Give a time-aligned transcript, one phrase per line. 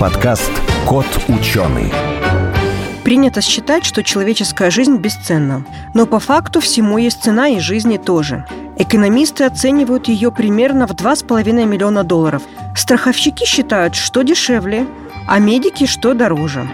[0.00, 0.50] подкаст
[0.88, 1.92] «Кот ученый».
[3.04, 5.66] Принято считать, что человеческая жизнь бесценна.
[5.92, 8.46] Но по факту всему есть цена и жизни тоже.
[8.78, 12.42] Экономисты оценивают ее примерно в 2,5 миллиона долларов.
[12.74, 14.86] Страховщики считают, что дешевле,
[15.28, 16.66] а медики, что дороже.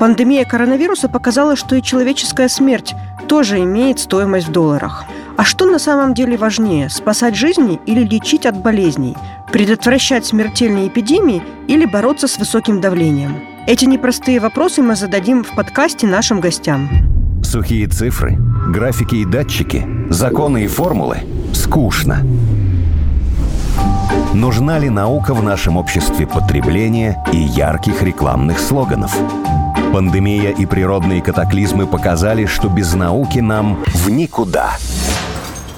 [0.00, 2.96] Пандемия коронавируса показала, что и человеческая смерть
[3.28, 5.04] тоже имеет стоимость в долларах.
[5.36, 9.16] А что на самом деле важнее– спасать жизни или лечить от болезней?
[9.52, 13.36] Предотвращать смертельные эпидемии или бороться с высоким давлением?
[13.66, 16.88] Эти непростые вопросы мы зададим в подкасте нашим гостям.
[17.42, 18.36] Сухие цифры,
[18.68, 21.18] графики и датчики, законы и формулы–
[21.54, 22.26] скучно.
[24.34, 29.16] Нужна ли наука в нашем обществе потребления и ярких рекламных слоганов?
[29.92, 34.76] Пандемия и природные катаклизмы показали, что без науки нам в никуда.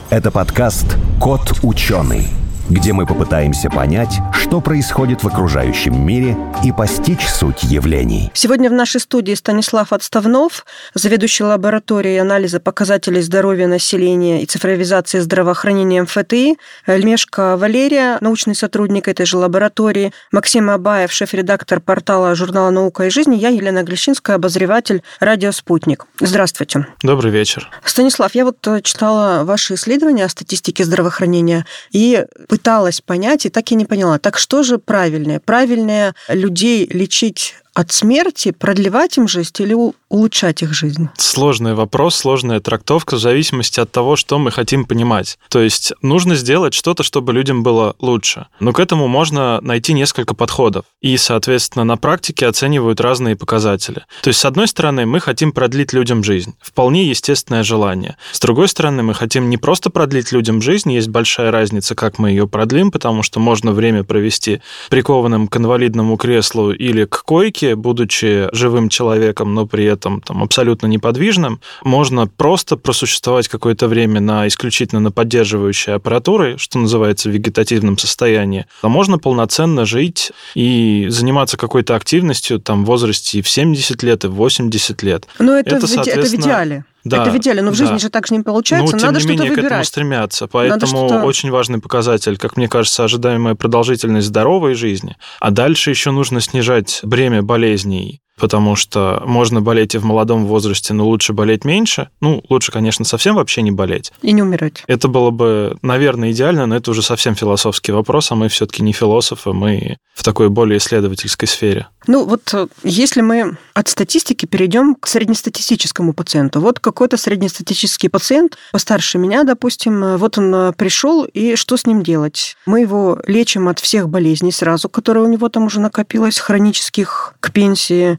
[0.09, 2.29] Это подкаст «Кот ученый»,
[2.69, 8.31] где мы попытаемся понять, что происходит в окружающем мире и постичь суть явлений.
[8.35, 16.03] Сегодня в нашей студии Станислав Отставнов, заведующий лабораторией анализа показателей здоровья населения и цифровизации здравоохранения
[16.03, 16.57] МФТИ,
[16.87, 23.35] Льмешка Валерия, научный сотрудник этой же лаборатории, Максим Абаев, шеф-редактор портала журнала «Наука и жизнь»,
[23.35, 26.07] я, Елена Глещинская, обозреватель «Радио Спутник».
[26.21, 26.87] Здравствуйте.
[27.03, 27.71] Добрый вечер.
[27.85, 32.25] Станислав, я вот читала ваши исследования о статистике здравоохранения и
[32.57, 34.19] пыталась понять и так и не поняла.
[34.19, 35.41] Так что же правильное?
[35.41, 39.77] Правильное людей лечить от смерти, продлевать им жизнь или
[40.09, 41.11] улучшать их жизнь?
[41.19, 45.39] Сложный вопрос, сложная трактовка в зависимости от того, что мы хотим понимать.
[45.51, 48.47] То есть нужно сделать что-то, чтобы людям было лучше.
[48.61, 50.87] Но к этому можно найти несколько подходов.
[51.03, 54.07] И, соответственно, на практике оценивают разные показатели.
[54.23, 56.55] То есть, с одной стороны, мы хотим продлить людям жизнь.
[56.63, 58.17] Вполне естественное желание.
[58.33, 62.31] С другой стороны, мы хотим не просто продлить людям жизнь, есть большая разница, как мы
[62.31, 67.75] ее продлим, потому что можно время провести прикованным к инвалидному креслу или к койке, клетки,
[67.75, 74.47] будучи живым человеком, но при этом там, абсолютно неподвижным, можно просто просуществовать какое-то время на
[74.47, 81.57] исключительно на поддерживающей аппаратуре, что называется в вегетативном состоянии, а можно полноценно жить и заниматься
[81.57, 85.27] какой-то активностью там, в возрасте и в 70 лет, и в 80 лет.
[85.39, 86.85] Но это, это, в, это в идеале.
[87.09, 87.99] Да, это в идеале, но в жизни да.
[87.99, 88.97] же так же не получается.
[88.97, 89.57] Ну, Надо что-то выбирать.
[89.57, 90.47] к этому стремятся.
[90.47, 95.17] Поэтому очень важный показатель, как мне кажется, ожидаемая продолжительность здоровой жизни.
[95.41, 100.93] А дальше еще нужно снижать бремя болезней потому что можно болеть и в молодом возрасте,
[100.95, 102.09] но лучше болеть меньше.
[102.21, 104.13] Ну, лучше, конечно, совсем вообще не болеть.
[104.23, 104.83] И не умирать.
[104.87, 108.93] Это было бы, наверное, идеально, но это уже совсем философский вопрос, а мы все-таки не
[108.93, 111.89] философы, мы в такой более исследовательской сфере.
[112.07, 116.61] Ну, вот э, если мы от статистики перейдем к среднестатистическому пациенту.
[116.61, 121.85] Вот какой-то среднестатистический пациент, постарше меня, допустим, э, вот он э, пришел, и что с
[121.85, 122.57] ним делать?
[122.65, 127.53] Мы его лечим от всех болезней сразу, которые у него там уже накопилось, хронических к
[127.53, 128.19] пенсии,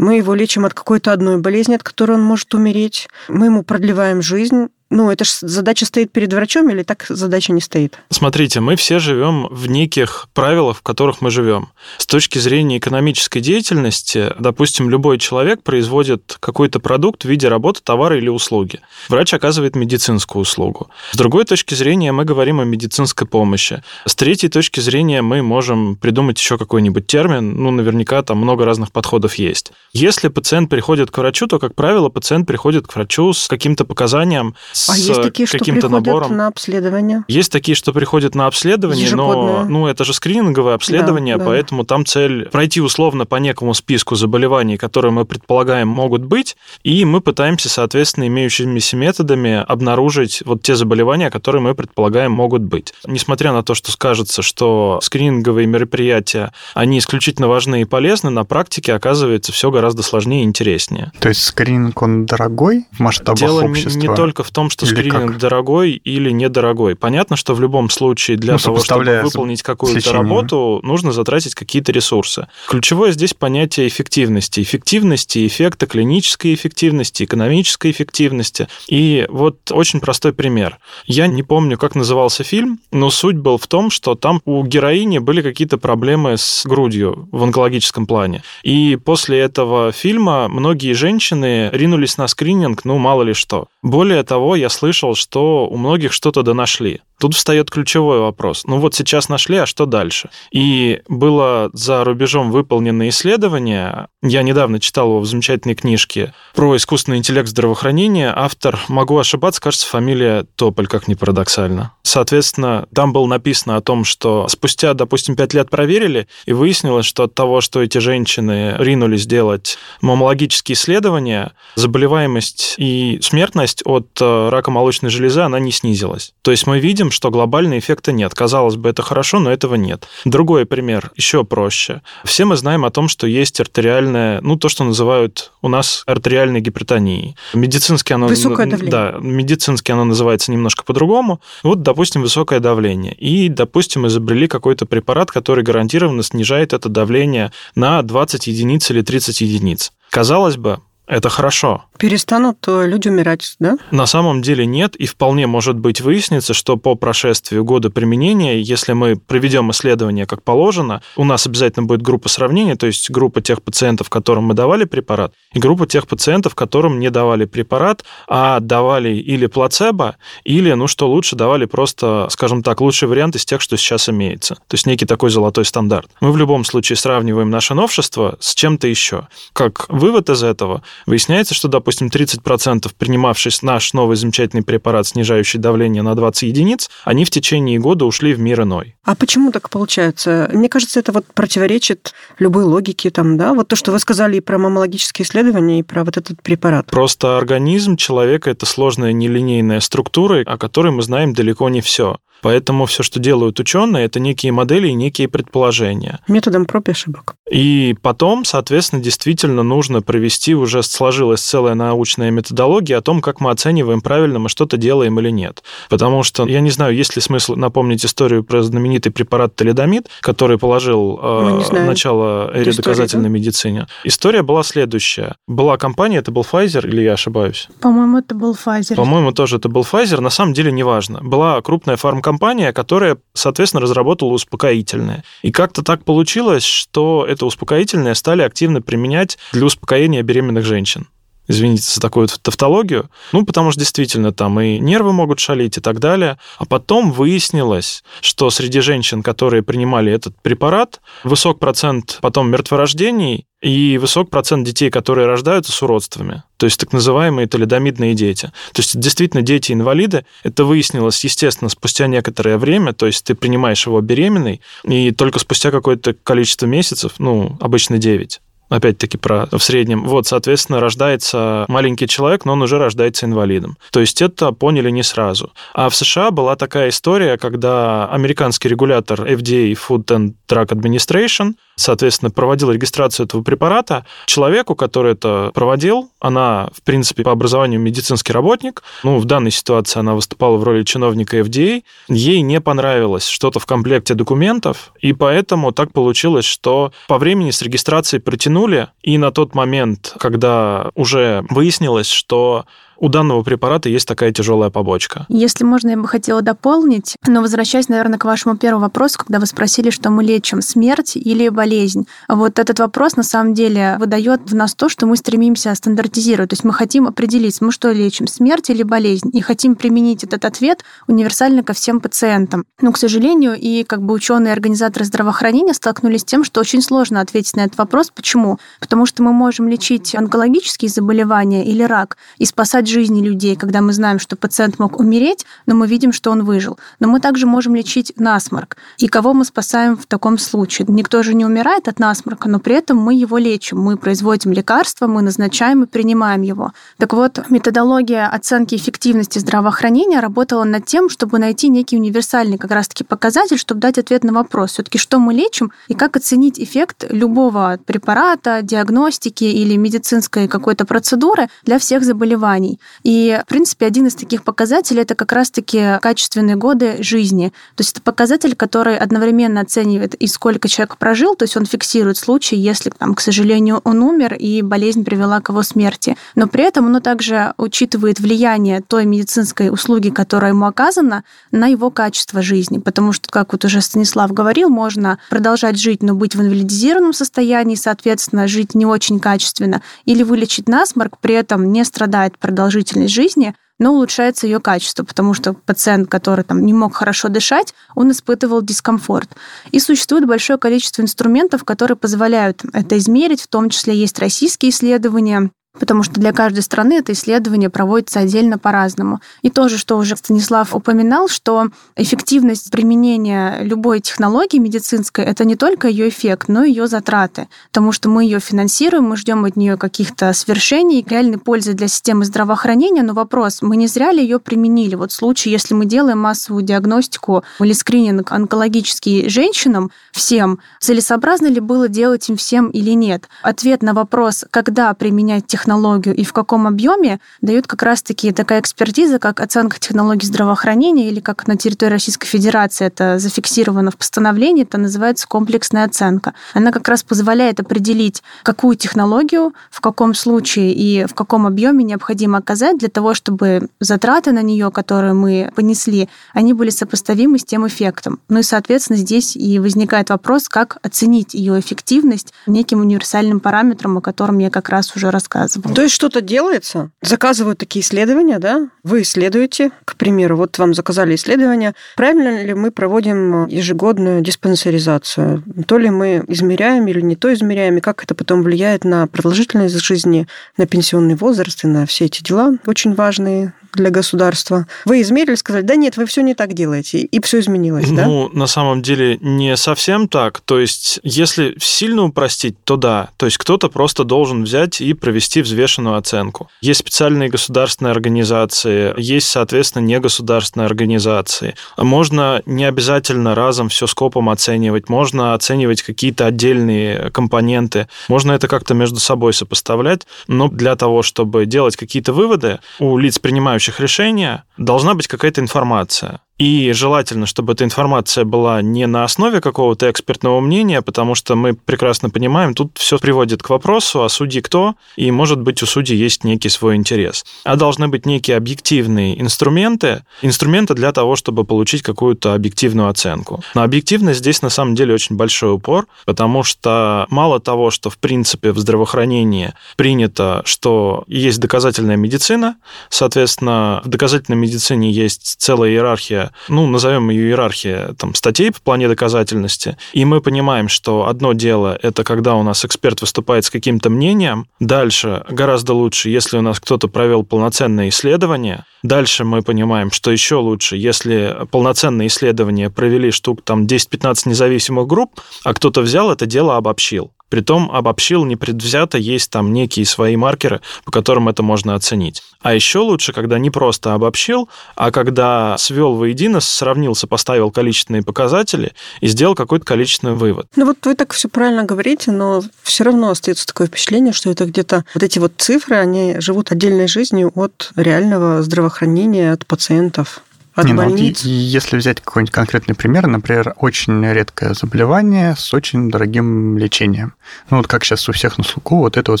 [0.00, 3.08] мы его лечим от какой-то одной болезни, от которой он может умереть.
[3.28, 7.60] Мы ему продлеваем жизнь, ну, это же задача стоит перед врачом или так задача не
[7.60, 7.96] стоит?
[8.10, 11.68] Смотрите, мы все живем в неких правилах, в которых мы живем.
[11.96, 18.18] С точки зрения экономической деятельности, допустим, любой человек производит какой-то продукт в виде работы, товара
[18.18, 18.80] или услуги.
[19.08, 20.90] Врач оказывает медицинскую услугу.
[21.12, 23.84] С другой точки зрения мы говорим о медицинской помощи.
[24.06, 27.62] С третьей точки зрения мы можем придумать еще какой-нибудь термин.
[27.62, 29.70] Ну, наверняка там много разных подходов есть.
[29.92, 34.54] Если пациент приходит к врачу, то, как правило, пациент приходит к врачу с каким-то показанием,
[34.88, 36.36] а есть такие, каким-то набором.
[36.36, 37.24] на обследование?
[37.26, 39.64] Есть такие, что приходят на обследование, Ежегодное.
[39.64, 41.50] но ну, это же скрининговое обследование, да, да.
[41.50, 47.04] поэтому там цель пройти условно по некому списку заболеваний, которые мы предполагаем могут быть, и
[47.04, 52.94] мы пытаемся, соответственно, имеющимися методами обнаружить вот те заболевания, которые мы предполагаем могут быть.
[53.06, 58.94] Несмотря на то, что скажется, что скрининговые мероприятия, они исключительно важны и полезны, на практике
[58.94, 61.12] оказывается все гораздо сложнее и интереснее.
[61.18, 63.98] То есть скрининг, он дорогой в масштабах Дело общества?
[63.98, 65.38] не только в том, что или скрининг как?
[65.38, 66.96] дорогой или недорогой.
[66.96, 71.92] Понятно, что в любом случае для ну, того, чтобы выполнить какую-то работу, нужно затратить какие-то
[71.92, 72.46] ресурсы.
[72.68, 74.60] Ключевое здесь понятие эффективности.
[74.60, 78.68] Эффективности, эффекта клинической эффективности, экономической эффективности.
[78.88, 80.78] И вот очень простой пример.
[81.06, 85.18] Я не помню, как назывался фильм, но суть был в том, что там у героини
[85.18, 88.42] были какие-то проблемы с грудью в онкологическом плане.
[88.62, 93.68] И после этого фильма многие женщины ринулись на скрининг, ну, мало ли что.
[93.82, 97.00] Более того, я слышал, что у многих что-то донашли.
[97.20, 98.64] Тут встает ключевой вопрос.
[98.66, 100.30] Ну вот сейчас нашли, а что дальше?
[100.50, 107.18] И было за рубежом выполнено исследование, я недавно читал его в замечательной книжке про искусственный
[107.18, 108.32] интеллект здравоохранения.
[108.34, 111.92] Автор, могу ошибаться, кажется, фамилия Тополь, как ни парадоксально.
[112.02, 117.24] Соответственно, там было написано о том, что спустя, допустим, пять лет проверили, и выяснилось, что
[117.24, 124.70] от того, что эти женщины ринулись делать мамологические исследования, заболеваемость и смертность от э, рака
[124.70, 126.32] молочной железы, она не снизилась.
[126.42, 128.34] То есть мы видим, что глобального эффекта нет.
[128.34, 130.08] Казалось бы, это хорошо, но этого нет.
[130.24, 132.02] Другой пример, еще проще.
[132.24, 136.60] Все мы знаем о том, что есть артериальная, ну, то, что называют у нас артериальной
[136.60, 137.36] гипертонией.
[137.54, 138.28] Медицински оно...
[138.28, 138.90] Высокое давление.
[138.90, 141.40] Да, медицински оно называется немножко по-другому.
[141.62, 143.14] Вот, допустим, высокое давление.
[143.14, 149.40] И, допустим, изобрели какой-то препарат, который гарантированно снижает это давление на 20 единиц или 30
[149.40, 149.92] единиц.
[150.10, 151.84] Казалось бы, это хорошо.
[152.00, 153.76] Перестанут э, люди умирать, да?
[153.90, 158.92] На самом деле нет, и вполне может быть выяснится, что по прошествию года применения, если
[158.92, 163.62] мы проведем исследование как положено, у нас обязательно будет группа сравнения, то есть группа тех
[163.62, 169.10] пациентов, которым мы давали препарат, и группа тех пациентов, которым не давали препарат, а давали
[169.10, 173.76] или плацебо, или, ну что лучше, давали просто, скажем так, лучший вариант из тех, что
[173.76, 174.54] сейчас имеется.
[174.54, 176.10] То есть некий такой золотой стандарт.
[176.20, 179.28] Мы в любом случае сравниваем наше новшество с чем-то еще.
[179.52, 186.02] Как вывод из этого, Выясняется, что, допустим, 30% принимавший наш новый замечательный препарат, снижающий давление
[186.02, 188.96] на 20 единиц, они в течение года ушли в мир иной.
[189.04, 190.48] А почему так получается?
[190.52, 193.54] Мне кажется, это вот противоречит любой логике, там, да?
[193.54, 196.86] Вот то, что вы сказали и про мамологические исследования, и про вот этот препарат.
[196.86, 202.18] Просто организм человека– это сложная нелинейная структура, о которой мы знаем далеко не все.
[202.42, 206.20] Поэтому все, что делают ученые, это некие модели и некие предположения.
[206.28, 207.34] Методом проб и ошибок.
[207.50, 213.50] И потом, соответственно, действительно нужно провести, уже сложилась целая научная методология о том, как мы
[213.50, 215.62] оцениваем, правильно мы что-то делаем или нет.
[215.88, 220.58] Потому что, я не знаю, есть ли смысл напомнить историю про знаменитый препарат талидомид, который
[220.58, 223.30] положил э, начало эре доказательной да?
[223.30, 223.86] медицине.
[224.04, 225.34] История была следующая.
[225.48, 227.68] Была компания, это был Pfizer, или я ошибаюсь?
[227.80, 228.94] По-моему, это был Pfizer.
[228.94, 230.20] По-моему, тоже это был Pfizer.
[230.20, 231.20] На самом деле, неважно.
[231.22, 235.24] Была крупная фармкомпания, компания, которая, соответственно, разработала успокоительное.
[235.42, 241.08] И как-то так получилось, что это успокоительное стали активно применять для успокоения беременных женщин
[241.50, 245.98] извините за такую тавтологию, ну, потому что действительно там и нервы могут шалить и так
[245.98, 246.38] далее.
[246.58, 253.98] А потом выяснилось, что среди женщин, которые принимали этот препарат, высок процент потом мертворождений и
[253.98, 258.46] высок процент детей, которые рождаются с уродствами, то есть так называемые талидомидные дети.
[258.72, 260.24] То есть действительно дети-инвалиды.
[260.44, 265.70] Это выяснилось, естественно, спустя некоторое время, то есть ты принимаешь его беременной, и только спустя
[265.70, 268.40] какое-то количество месяцев, ну, обычно 9,
[268.70, 270.04] опять-таки про в среднем.
[270.04, 273.76] Вот, соответственно, рождается маленький человек, но он уже рождается инвалидом.
[273.90, 275.52] То есть это поняли не сразу.
[275.74, 282.30] А в США была такая история, когда американский регулятор FDA, Food and Drug Administration, соответственно,
[282.30, 284.06] проводил регистрацию этого препарата.
[284.26, 290.00] Человеку, который это проводил, она, в принципе, по образованию медицинский работник, ну, в данной ситуации
[290.00, 295.72] она выступала в роли чиновника FDA, ей не понравилось что-то в комплекте документов, и поэтому
[295.72, 302.10] так получилось, что по времени с регистрацией протянули, и на тот момент, когда уже выяснилось,
[302.10, 302.64] что
[303.00, 305.24] у данного препарата есть такая тяжелая побочка.
[305.28, 309.46] Если можно, я бы хотела дополнить, но возвращаясь, наверное, к вашему первому вопросу, когда вы
[309.46, 312.06] спросили, что мы лечим, смерть или болезнь.
[312.28, 316.50] Вот этот вопрос, на самом деле, выдает в нас то, что мы стремимся стандартизировать.
[316.50, 320.44] То есть мы хотим определить, мы что лечим, смерть или болезнь, и хотим применить этот
[320.44, 322.64] ответ универсально ко всем пациентам.
[322.82, 326.82] Но, к сожалению, и как бы ученые и организаторы здравоохранения столкнулись с тем, что очень
[326.82, 328.10] сложно ответить на этот вопрос.
[328.14, 328.58] Почему?
[328.78, 333.92] Потому что мы можем лечить онкологические заболевания или рак и спасать жизни людей, когда мы
[333.92, 336.78] знаем, что пациент мог умереть, но мы видим, что он выжил.
[336.98, 338.76] Но мы также можем лечить насморк.
[338.98, 340.86] И кого мы спасаем в таком случае?
[340.88, 343.78] Никто же не умирает от насморка, но при этом мы его лечим.
[343.78, 346.72] Мы производим лекарства, мы назначаем и принимаем его.
[346.98, 353.04] Так вот, методология оценки эффективности здравоохранения работала над тем, чтобы найти некий универсальный как раз-таки
[353.04, 357.78] показатель, чтобы дать ответ на вопрос, все-таки что мы лечим и как оценить эффект любого
[357.86, 362.79] препарата, диагностики или медицинской какой-то процедуры для всех заболеваний.
[363.02, 367.52] И, в принципе, один из таких показателей– это как раз-таки качественные годы жизни.
[367.76, 372.16] То есть это показатель, который одновременно оценивает и сколько человек прожил, то есть он фиксирует
[372.16, 376.16] случаи, если, там, к сожалению, он умер и болезнь привела к его смерти.
[376.34, 381.90] Но при этом оно также учитывает влияние той медицинской услуги, которая ему оказана, на его
[381.90, 382.78] качество жизни.
[382.78, 387.74] Потому что, как вот уже Станислав говорил, можно продолжать жить, но быть в инвалидизированном состоянии,
[387.74, 392.38] соответственно, жить не очень качественно, или вылечить насморк, при этом не страдает
[392.70, 397.74] продолжительность жизни, но улучшается ее качество, потому что пациент, который там не мог хорошо дышать,
[397.96, 399.30] он испытывал дискомфорт.
[399.72, 405.50] И существует большое количество инструментов, которые позволяют это измерить, в том числе есть российские исследования,
[405.78, 409.20] потому что для каждой страны это исследование проводится отдельно по-разному.
[409.42, 415.88] И тоже, что уже Станислав упоминал, что эффективность применения любой технологии медицинской– это не только
[415.88, 419.76] ее эффект, но и ее затраты, потому что мы ее финансируем, мы ждем от нее
[419.76, 424.96] каких-то свершений, реальной пользы для системы здравоохранения, но вопрос, мы не зря ли ее применили?
[424.96, 431.88] Вот случае, если мы делаем массовую диагностику или скрининг онкологический женщинам, всем, целесообразно ли было
[431.88, 433.28] делать им всем или нет?
[433.42, 438.60] Ответ на вопрос, когда применять технологию, технологию и в каком объеме, дают как раз-таки такая
[438.60, 444.62] экспертиза, как оценка технологий здравоохранения, или как на территории Российской Федерации это зафиксировано в постановлении,
[444.62, 446.34] это называется комплексная оценка.
[446.54, 452.38] Она как раз позволяет определить, какую технологию, в каком случае и в каком объеме необходимо
[452.38, 457.66] оказать для того, чтобы затраты на нее, которые мы понесли, они были сопоставимы с тем
[457.66, 458.20] эффектом.
[458.28, 464.00] Ну и, соответственно, здесь и возникает вопрос, как оценить ее эффективность неким универсальным параметром, о
[464.00, 465.74] котором я как раз уже рассказывала рассказывал.
[465.74, 468.68] То есть что-то делается, заказывают такие исследования, да?
[468.82, 475.42] Вы исследуете, к примеру, вот вам заказали исследование, правильно ли мы проводим ежегодную диспансеризацию?
[475.66, 479.78] То ли мы измеряем или не то измеряем, и как это потом влияет на продолжительность
[479.80, 480.26] жизни,
[480.56, 484.66] на пенсионный возраст и на все эти дела очень важные для государства.
[484.84, 488.06] Вы измерили, сказали, да нет, вы все не так делаете, и все изменилось, да?
[488.06, 490.40] Ну, на самом деле, не совсем так.
[490.40, 493.10] То есть, если сильно упростить, то да.
[493.16, 496.48] То есть, кто-то просто должен взять и провести взвешенную оценку.
[496.60, 501.54] Есть специальные государственные организации, есть, соответственно, негосударственные организации.
[501.76, 508.74] Можно не обязательно разом все скопом оценивать, можно оценивать какие-то отдельные компоненты, можно это как-то
[508.74, 514.94] между собой сопоставлять, но для того, чтобы делать какие-то выводы, у лиц, принимающих решения должна
[514.94, 516.20] быть какая-то информация.
[516.40, 521.52] И желательно, чтобы эта информация была не на основе какого-то экспертного мнения, потому что мы
[521.52, 525.94] прекрасно понимаем, тут все приводит к вопросу, а судьи кто, и, может быть, у судьи
[525.94, 527.26] есть некий свой интерес.
[527.44, 533.44] А должны быть некие объективные инструменты, инструменты для того, чтобы получить какую-то объективную оценку.
[533.54, 537.98] На объективность здесь, на самом деле, очень большой упор, потому что мало того, что, в
[537.98, 542.56] принципе, в здравоохранении принято, что есть доказательная медицина,
[542.88, 548.88] соответственно, в доказательной медицине есть целая иерархия ну, назовем ее иерархия там, статей по плане
[548.88, 553.90] доказательности, и мы понимаем, что одно дело– это когда у нас эксперт выступает с каким-то
[553.90, 560.10] мнением, дальше гораздо лучше, если у нас кто-то провел полноценное исследование, дальше мы понимаем, что
[560.10, 566.26] еще лучше, если полноценное исследование провели штук там 10-15 независимых групп, а кто-то взял это
[566.26, 567.12] дело обобщил.
[567.30, 572.22] Притом обобщил непредвзято, есть там некие свои маркеры, по которым это можно оценить.
[572.42, 578.72] А еще лучше, когда не просто обобщил, а когда свел воедино, сравнил, сопоставил количественные показатели
[579.00, 580.48] и сделал какой-то количественный вывод.
[580.56, 584.44] Ну вот вы так все правильно говорите, но все равно остается такое впечатление, что это
[584.46, 590.22] где-то вот эти вот цифры, они живут отдельной жизнью от реального здравоохранения, от пациентов
[590.54, 591.24] от Не, больниц.
[591.24, 597.14] Ну, вот если взять какой-нибудь конкретный пример, например, очень редкое заболевание с очень дорогим лечением.
[597.50, 599.20] Ну вот как сейчас у всех на слуху, вот это вот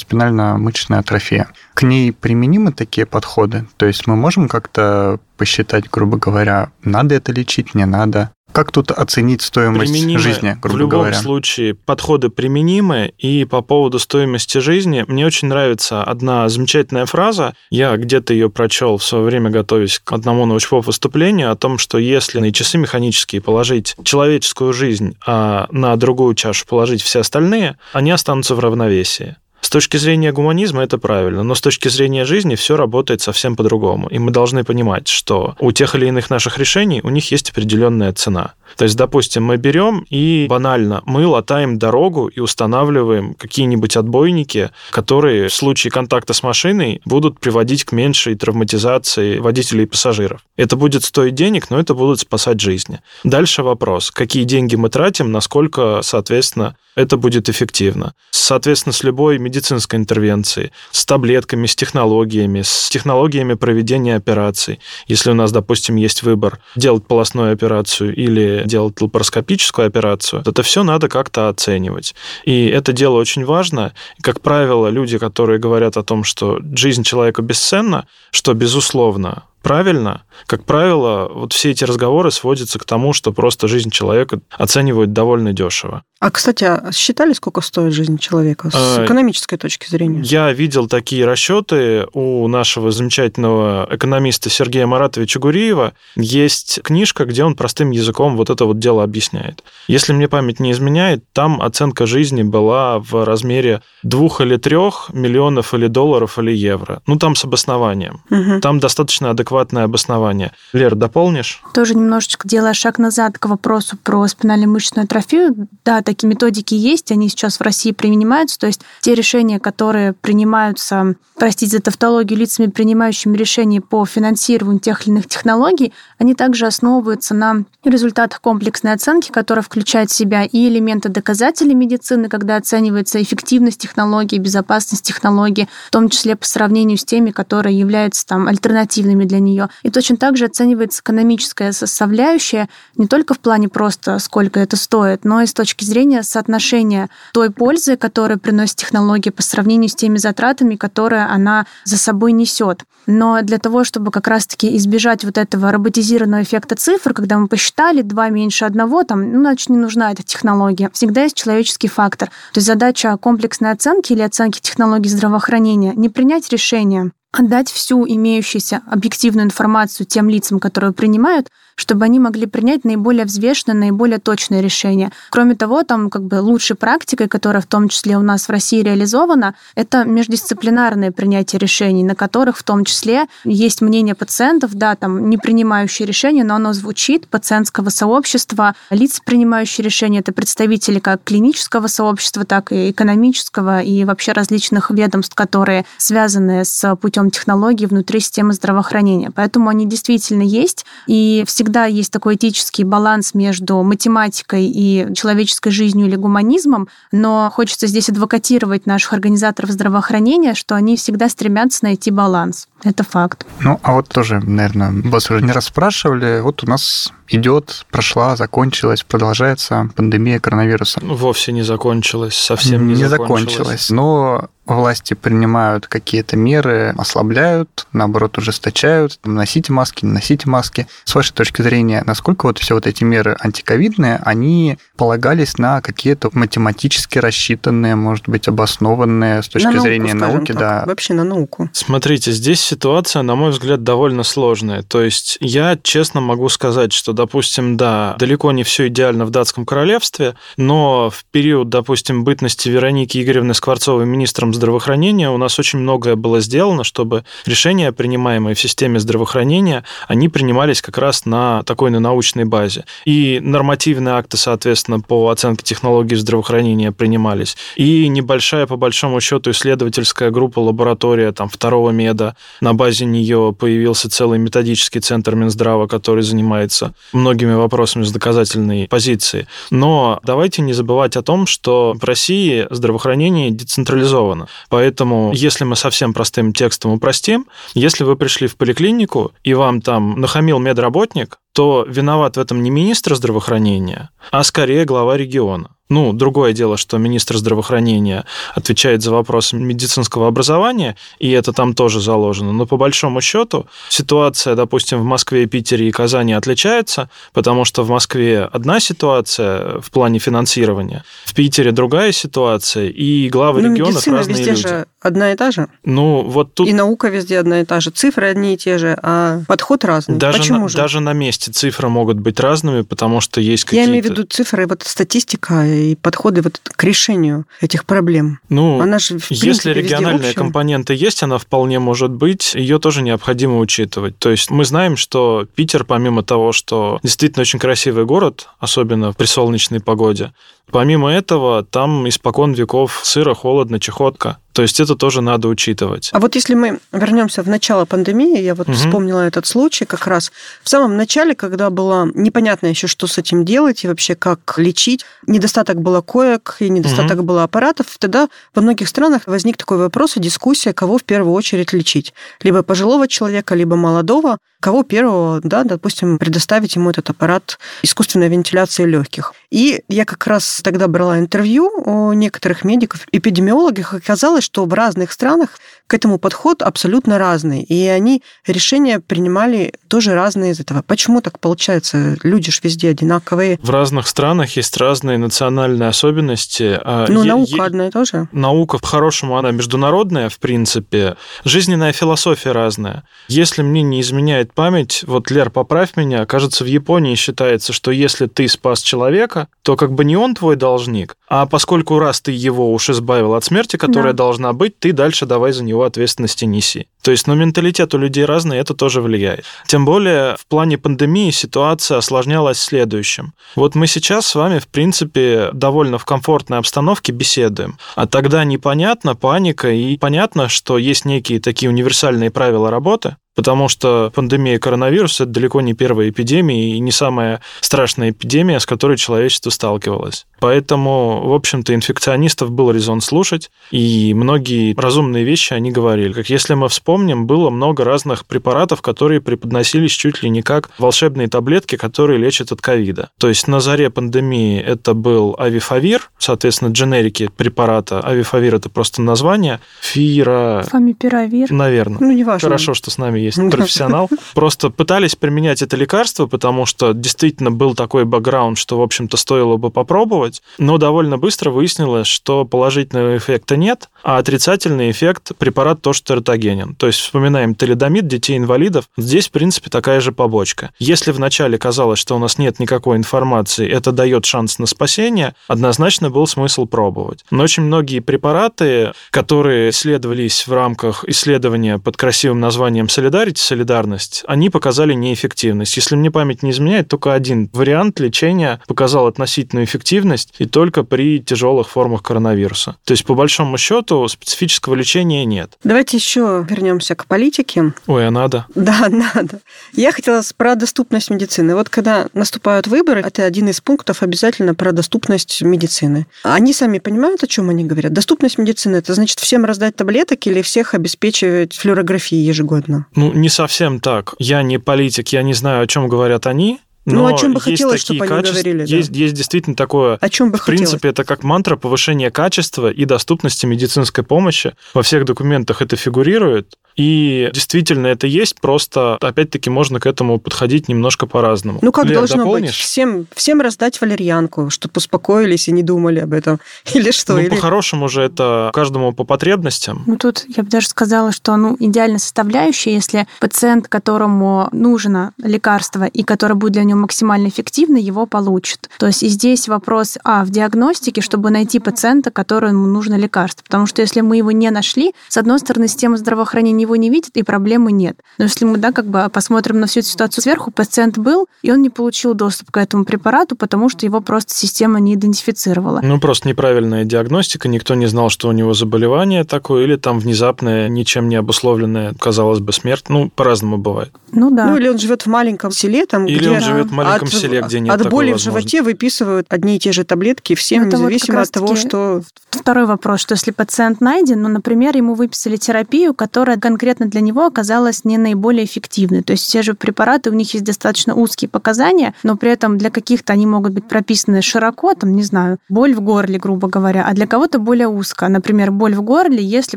[0.00, 1.48] спинально-мышечная атрофия.
[1.74, 3.66] К ней применимы такие подходы?
[3.76, 8.30] То есть мы можем как-то посчитать, грубо говоря, надо это лечить, не надо?
[8.52, 11.14] Как тут оценить стоимость применимы, жизни, грубо В любом говоря?
[11.14, 13.12] случае подходы применимы.
[13.18, 17.54] И по поводу стоимости жизни мне очень нравится одна замечательная фраза.
[17.70, 21.98] Я где-то ее прочел в свое время, готовясь к одному научному выступлению, о том, что
[21.98, 28.10] если на часы механические положить человеческую жизнь, а на другую чашу положить все остальные, они
[28.10, 29.36] останутся в равновесии.
[29.60, 34.08] С точки зрения гуманизма это правильно, но с точки зрения жизни все работает совсем по-другому.
[34.08, 38.12] И мы должны понимать, что у тех или иных наших решений у них есть определенная
[38.12, 38.54] цена.
[38.76, 45.48] То есть, допустим, мы берем и банально мы латаем дорогу и устанавливаем какие-нибудь отбойники, которые
[45.48, 50.40] в случае контакта с машиной будут приводить к меньшей травматизации водителей и пассажиров.
[50.56, 53.00] Это будет стоить денег, но это будут спасать жизни.
[53.24, 58.14] Дальше вопрос, какие деньги мы тратим, насколько, соответственно, это будет эффективно.
[58.30, 64.80] Соответственно, с любой медицинской интервенцией, с таблетками, с технологиями, с технологиями проведения операций.
[65.06, 70.82] Если у нас, допустим, есть выбор делать полостную операцию или делать лапароскопическую операцию, это все
[70.82, 72.14] надо как-то оценивать.
[72.44, 73.92] И это дело очень важно.
[74.22, 80.64] Как правило, люди, которые говорят о том, что жизнь человека бесценна, что, безусловно, правильно, как
[80.64, 86.02] правило, вот все эти разговоры сводятся к тому, что просто жизнь человека оценивают довольно дешево.
[86.20, 90.20] А, кстати, а считали, сколько стоит жизнь человека с а, экономической точки зрения?
[90.22, 95.94] Я видел такие расчеты у нашего замечательного экономиста Сергея Маратовича Гуриева.
[96.16, 99.64] Есть книжка, где он простым языком вот это вот дело объясняет.
[99.88, 105.72] Если мне память не изменяет, там оценка жизни была в размере двух или трех миллионов
[105.72, 107.00] или долларов или евро.
[107.06, 108.22] Ну, там с обоснованием.
[108.30, 108.60] Угу.
[108.60, 110.52] Там достаточно адекватное обоснование.
[110.72, 111.62] Лер, дополнишь?
[111.74, 115.68] Тоже немножечко делая шаг назад к вопросу про спинально-мышечную атрофию.
[115.84, 121.14] Да, такие методики есть, они сейчас в России принимаются, то есть те решения, которые принимаются,
[121.36, 127.34] простите за тавтологию, лицами, принимающими решения по финансированию тех или иных технологий, они также основываются
[127.34, 133.80] на результатах комплексной оценки, которая включает в себя и элементы доказателей медицины, когда оценивается эффективность
[133.80, 139.39] технологии, безопасность технологии, в том числе по сравнению с теми, которые являются там альтернативными для
[139.40, 139.68] нее.
[139.82, 145.24] И точно так же оценивается экономическая составляющая не только в плане просто сколько это стоит,
[145.24, 150.18] но и с точки зрения соотношения той пользы, которую приносит технология по сравнению с теми
[150.18, 152.84] затратами, которые она за собой несет.
[153.06, 158.02] Но для того, чтобы как раз-таки избежать вот этого роботизированного эффекта цифр, когда мы посчитали
[158.02, 160.90] два меньше одного, там, ну, значит, не нужна эта технология.
[160.92, 162.28] Всегда есть человеческий фактор.
[162.28, 168.82] То есть задача комплексной оценки или оценки технологий здравоохранения не принять решение, отдать всю имеющуюся
[168.86, 171.48] объективную информацию тем лицам, которые принимают,
[171.80, 175.10] чтобы они могли принять наиболее взвешенное, наиболее точное решение.
[175.30, 178.82] Кроме того, там как бы лучшей практикой, которая в том числе у нас в России
[178.82, 185.30] реализована, это междисциплинарное принятие решений, на которых в том числе есть мнение пациентов, да, там
[185.30, 191.86] не принимающие решения, но оно звучит, пациентского сообщества, лица, принимающие решения, это представители как клинического
[191.86, 198.52] сообщества, так и экономического и вообще различных ведомств, которые связаны с путем технологий внутри системы
[198.52, 199.30] здравоохранения.
[199.34, 205.70] Поэтому они действительно есть, и всегда всегда есть такой этический баланс между математикой и человеческой
[205.70, 212.10] жизнью или гуманизмом, но хочется здесь адвокатировать наших организаторов здравоохранения, что они всегда стремятся найти
[212.10, 212.66] баланс.
[212.82, 213.46] Это факт.
[213.60, 216.40] Ну, а вот тоже, наверное, вас уже не расспрашивали.
[216.40, 221.00] Вот у нас идет, прошла, закончилась, продолжается пандемия коронавируса.
[221.02, 223.52] Вовсе не закончилась, совсем не, не закончилась.
[223.52, 223.90] закончилась.
[223.90, 229.18] Но власти принимают какие-то меры, ослабляют, наоборот, ужесточают.
[229.24, 230.86] Носите маски, не носите маски.
[231.04, 236.30] С вашей точки зрения, насколько вот все вот эти меры антиковидные, они полагались на какие-то
[236.32, 240.84] математически рассчитанные, может быть, обоснованные с точки на науку, зрения науки, так, да.
[240.86, 241.68] Вообще на науку.
[241.72, 244.82] Смотрите, здесь ситуация, на мой взгляд, довольно сложная.
[244.82, 249.64] То есть я честно могу сказать, что, допустим, да, далеко не все идеально в датском
[249.66, 256.16] королевстве, но в период, допустим, бытности Вероники Игоревны Скворцовой министром здравоохранения у нас очень многое
[256.16, 261.98] было сделано, чтобы решения, принимаемые в системе здравоохранения, они принимались как раз на такой на
[261.98, 262.84] научной базе.
[263.06, 267.56] И нормативные акты, соответственно, по оценке технологий здравоохранения принимались.
[267.76, 274.10] И небольшая, по большому счету, исследовательская группа, лаборатория там, второго меда, на базе нее появился
[274.10, 279.46] целый методический центр Минздрава, который занимается многими вопросами с доказательной позиции.
[279.70, 284.39] Но давайте не забывать о том, что в России здравоохранение децентрализовано.
[284.68, 290.20] Поэтому, если мы совсем простым текстом упростим, если вы пришли в поликлинику и вам там
[290.20, 295.70] нахамил медработник, то виноват в этом не министр здравоохранения, а скорее глава региона.
[295.90, 298.24] Ну, другое дело, что министр здравоохранения
[298.54, 302.52] отвечает за вопросы медицинского образования, и это там тоже заложено.
[302.52, 307.90] Но по большому счету ситуация, допустим, в Москве, Питере и Казани отличается, потому что в
[307.90, 314.44] Москве одна ситуация в плане финансирования, в Питере другая ситуация, и главы ну, регионов разные
[314.44, 314.54] люди.
[314.54, 315.68] же одна и та же.
[315.84, 316.68] Ну, вот тут...
[316.68, 317.90] И наука везде одна и та же.
[317.90, 320.16] Цифры одни и те же, а подход разный.
[320.16, 320.76] Даже Почему на, же?
[320.76, 323.84] Даже на месте цифры могут быть разными, потому что есть какие-то...
[323.84, 328.40] Я имею в виду цифры, вот статистика и подходы вот к решению этих проблем.
[328.48, 333.02] Ну, она же, в если принципе, региональная компонента есть, она вполне может быть, ее тоже
[333.02, 334.18] необходимо учитывать.
[334.18, 339.26] То есть мы знаем, что Питер, помимо того, что действительно очень красивый город, особенно при
[339.26, 340.32] солнечной погоде,
[340.70, 344.38] помимо этого там испокон веков сыро, холодно, чехотка.
[344.60, 346.10] То есть это тоже надо учитывать.
[346.12, 348.76] А вот если мы вернемся в начало пандемии, я вот угу.
[348.76, 350.30] вспомнила этот случай как раз
[350.62, 355.06] в самом начале, когда было непонятно еще, что с этим делать и вообще как лечить,
[355.26, 357.28] недостаток было коек и недостаток угу.
[357.28, 361.72] было аппаратов, тогда во многих странах возник такой вопрос и дискуссия, кого в первую очередь
[361.72, 362.12] лечить.
[362.42, 368.84] Либо пожилого человека, либо молодого, кого первого, да, допустим, предоставить ему этот аппарат искусственной вентиляции
[368.84, 369.32] легких.
[369.50, 375.12] И я как раз тогда брала интервью у некоторых медиков, эпидемиологов, оказалось, что в разных
[375.12, 375.58] странах
[375.90, 380.82] к этому подход абсолютно разный, и они решения принимали тоже разные из этого.
[380.86, 382.16] Почему так получается?
[382.22, 383.58] Люди же везде одинаковые.
[383.60, 386.78] В разных странах есть разные национальные особенности.
[386.84, 388.28] А ну, е- наука е- одна и тоже.
[388.30, 391.16] Наука, по-хорошему, она международная, в принципе.
[391.44, 393.02] Жизненная философия разная.
[393.26, 398.26] Если мне не изменяет память, вот, Лер, поправь меня, кажется, в Японии считается, что если
[398.26, 402.72] ты спас человека, то как бы не он твой должник, а поскольку раз ты его
[402.72, 404.18] уж избавил от смерти, которая да.
[404.18, 406.86] должна быть, ты дальше давай за него ответственности неси.
[407.02, 409.44] То есть, ну, менталитет у людей разный, это тоже влияет.
[409.66, 413.32] Тем более, в плане пандемии ситуация осложнялась следующим.
[413.56, 417.78] Вот мы сейчас с вами, в принципе, довольно в комфортной обстановке беседуем.
[417.96, 424.10] А тогда непонятно, паника, и понятно, что есть некие такие универсальные правила работы, потому что
[424.14, 429.50] пандемия коронавируса– это далеко не первая эпидемия и не самая страшная эпидемия, с которой человечество
[429.50, 430.26] сталкивалось.
[430.40, 436.12] Поэтому, в общем-то, инфекционистов был резон слушать, и многие разумные вещи они говорили.
[436.12, 441.28] Как если мы вспомним, было много разных препаратов, которые преподносились чуть ли не как волшебные
[441.28, 443.10] таблетки, которые лечат от ковида.
[443.18, 448.00] То есть на заре пандемии это был авифавир, соответственно, дженерики препарата.
[448.00, 449.60] Авифавир– это просто название.
[449.82, 450.64] Фира...
[450.68, 451.52] Фамипиравир.
[451.52, 451.98] Наверное.
[452.00, 452.48] Ну, неважно.
[452.48, 454.08] Хорошо, что с нами есть есть профессионал.
[454.34, 459.56] Просто пытались применять это лекарство, потому что действительно был такой бэкграунд, что, в общем-то, стоило
[459.56, 466.02] бы попробовать, но довольно быстро выяснилось, что положительного эффекта нет, а отрицательный эффект препарат тоже
[466.02, 466.74] тератогенен.
[466.74, 470.70] То есть вспоминаем талидомид детей-инвалидов, здесь, в принципе, такая же побочка.
[470.78, 476.10] Если вначале казалось, что у нас нет никакой информации, это дает шанс на спасение, однозначно
[476.10, 477.24] был смысл пробовать.
[477.30, 484.50] Но очень многие препараты, которые исследовались в рамках исследования под красивым названием Solidarity, солидарность, они
[484.50, 485.76] показали неэффективность.
[485.76, 491.18] Если мне память не изменяет, только один вариант лечения показал относительную эффективность и только при
[491.20, 492.76] тяжелых формах коронавируса.
[492.84, 495.58] То есть, по большому счету, специфического лечения нет.
[495.64, 497.72] Давайте еще вернемся к политике.
[497.86, 498.46] Ой, а надо?
[498.54, 499.40] Да, надо.
[499.72, 501.56] Я хотела про доступность медицины.
[501.56, 506.06] Вот когда наступают выборы, это один из пунктов обязательно про доступность медицины.
[506.22, 507.92] Они сами понимают, о чем они говорят.
[507.92, 512.86] Доступность медицины это значит всем раздать таблеток или всех обеспечивать флюорографией ежегодно?
[513.00, 514.14] Ну, не совсем так.
[514.18, 516.60] Я не политик, я не знаю, о чем говорят они.
[516.86, 518.32] Но ну, о чем бы хотелось, чтобы они качеств...
[518.32, 518.64] говорили?
[518.64, 518.76] Да.
[518.76, 519.96] Есть, есть действительно такое...
[520.00, 520.70] О чем бы В хотелось?
[520.70, 524.54] принципе, это как мантра повышения качества и доступности медицинской помощи.
[524.72, 526.54] Во всех документах это фигурирует.
[526.76, 531.58] И действительно это есть, просто опять-таки можно к этому подходить немножко по-разному.
[531.62, 532.50] Ну как Лер, должно дополнишь?
[532.50, 532.56] быть?
[532.56, 536.40] Всем, всем раздать валерьянку, чтобы успокоились и не думали об этом.
[536.72, 537.14] Или что?
[537.14, 537.28] Ну, Или...
[537.28, 539.82] по-хорошему же это каждому по потребностям.
[539.86, 545.84] Ну тут я бы даже сказала, что ну, идеальная составляющая, если пациент, которому нужно лекарство
[545.84, 548.70] и которое будет для него максимально эффективно, его получит.
[548.78, 553.42] То есть и здесь вопрос, а, в диагностике, чтобы найти пациента, которому нужно лекарство.
[553.44, 557.16] Потому что если мы его не нашли, с одной стороны, система здравоохранения его не видит,
[557.16, 557.98] и проблемы нет.
[558.18, 561.50] Но если мы, да, как бы посмотрим на всю эту ситуацию сверху, пациент был, и
[561.50, 565.80] он не получил доступ к этому препарату, потому что его просто система не идентифицировала.
[565.82, 570.68] Ну, просто неправильная диагностика, никто не знал, что у него заболевание такое, или там внезапное,
[570.68, 572.86] ничем не обусловленное, казалось бы, смерть.
[572.88, 573.92] Ну, по-разному бывает.
[574.12, 574.46] Ну да.
[574.46, 576.30] Ну, или он живет в маленьком селе, там, или где...
[576.30, 579.58] он живет в маленьком от, селе, где нет От боли в животе выписывают одни и
[579.58, 582.02] те же таблетки всем, Это независимо вот от того, что...
[582.30, 587.26] Второй вопрос, что если пациент найден, ну, например, ему выписали терапию, которая конкретно для него
[587.26, 589.02] оказалась не наиболее эффективной.
[589.02, 592.70] То есть все же препараты, у них есть достаточно узкие показания, но при этом для
[592.70, 596.94] каких-то они могут быть прописаны широко, там, не знаю, боль в горле, грубо говоря, а
[596.94, 598.08] для кого-то более узко.
[598.08, 599.56] Например, боль в горле, если